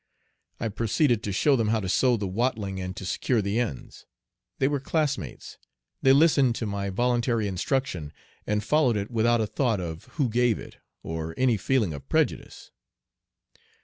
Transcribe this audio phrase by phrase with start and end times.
[0.59, 4.07] I proceeded to show them how to sew the watling and to secure the ends.
[4.57, 5.59] They were classmates.
[6.01, 8.11] They listened to my voluntary instruction
[8.47, 12.71] and followed it without a thought of who gave it, or any feeling of prejudice.